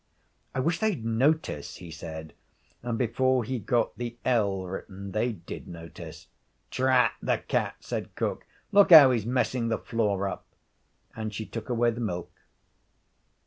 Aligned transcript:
'I 0.55 0.61
wish 0.61 0.79
they'd 0.79 1.05
notice,' 1.05 1.75
he 1.75 1.91
said, 1.91 2.33
and 2.81 2.97
before 2.97 3.43
he 3.43 3.59
got 3.59 3.95
the 3.99 4.17
'l' 4.25 4.65
written 4.65 5.11
they 5.11 5.33
did 5.33 5.67
notice. 5.67 6.25
'Drat 6.71 7.11
the 7.21 7.37
cat,' 7.37 7.75
said 7.81 8.15
cook; 8.15 8.47
'look 8.71 8.89
how 8.89 9.11
he's 9.11 9.27
messing 9.27 9.67
the 9.67 9.77
floor 9.77 10.27
up.' 10.27 10.47
And 11.15 11.31
she 11.31 11.45
took 11.45 11.69
away 11.69 11.91
the 11.91 12.01
milk. 12.01 12.31